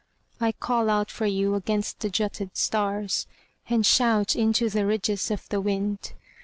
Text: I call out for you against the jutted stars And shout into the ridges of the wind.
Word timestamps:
I 0.39 0.53
call 0.53 0.89
out 0.89 1.11
for 1.11 1.27
you 1.27 1.53
against 1.53 1.99
the 1.99 2.09
jutted 2.09 2.57
stars 2.57 3.27
And 3.69 3.85
shout 3.85 4.35
into 4.35 4.67
the 4.67 4.87
ridges 4.87 5.29
of 5.29 5.47
the 5.49 5.61
wind. 5.61 6.13